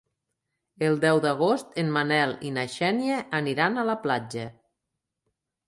El 0.87 0.95
deu 1.03 1.21
d'agost 1.25 1.77
en 1.83 1.91
Manel 1.99 2.33
i 2.51 2.51
na 2.57 2.65
Xènia 2.77 3.21
aniran 3.43 3.77
a 3.77 3.87
la 3.93 3.99
platja. 4.09 4.51